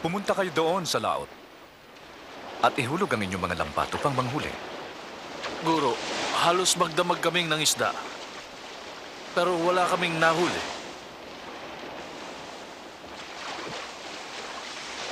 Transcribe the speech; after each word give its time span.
Pumunta 0.00 0.32
kayo 0.32 0.48
doon 0.56 0.88
sa 0.88 0.96
laot. 0.96 1.28
At 2.60 2.76
ihulog 2.76 3.08
ang 3.12 3.24
inyong 3.24 3.44
mga 3.44 3.60
lambat 3.60 3.88
upang 3.96 4.16
manghuli. 4.16 4.52
Guro, 5.64 5.96
halos 6.40 6.76
magdamag 6.76 7.20
kaming 7.20 7.48
ng 7.48 7.60
isda. 7.60 7.92
Pero 9.36 9.56
wala 9.60 9.84
kaming 9.92 10.16
nahuli. 10.16 10.64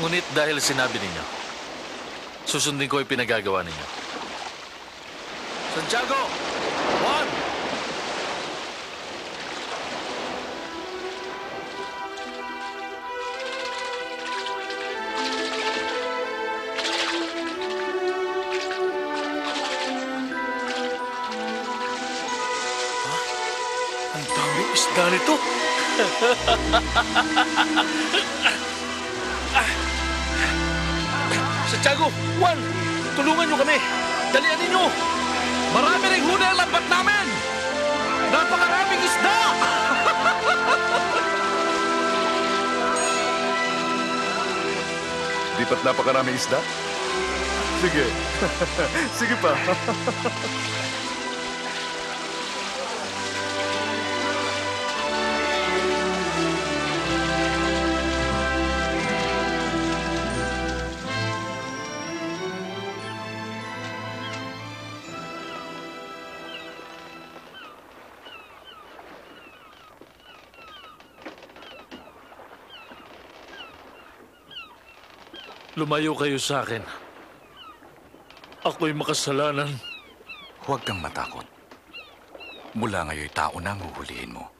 Ngunit 0.00 0.24
dahil 0.32 0.56
sinabi 0.64 0.96
ninyo, 0.96 1.24
susundin 2.48 2.88
ko 2.88 3.04
yung 3.04 3.12
pinagagawa 3.12 3.60
ninyo. 3.60 3.86
Santiago! 5.76 6.20
Juan! 7.04 7.39
Ang 24.10 24.26
daming 24.26 24.70
isda 24.74 25.06
nito! 25.14 25.38
Santiago! 31.70 32.10
Juan! 32.42 32.58
Tulungan 33.14 33.46
nyo 33.46 33.54
kami! 33.62 33.78
Dalian 34.34 34.58
ninyo! 34.66 34.84
Marami 35.70 36.10
rin 36.10 36.26
huli 36.26 36.42
ang 36.42 36.58
lambat 36.58 36.84
namin! 36.90 37.26
Napakaraming 38.34 38.98
isda! 38.98 39.38
Di 45.54 45.62
ba't 45.70 45.86
napakaraming 45.86 46.34
isda? 46.34 46.58
Sige. 47.78 48.10
Sige 49.22 49.38
pa. 49.38 49.54
Lumayo 75.78 76.18
kayo 76.18 76.34
sa 76.34 76.66
akin. 76.66 76.82
Ako'y 78.66 78.90
makasalanan. 78.90 79.70
Huwag 80.66 80.82
kang 80.82 80.98
matakot. 80.98 81.46
Mula 82.74 83.06
ngayon 83.06 83.30
tao 83.30 83.54
na 83.62 83.74
ang 83.74 83.80
huhulihin 83.82 84.34
mo. 84.34 84.50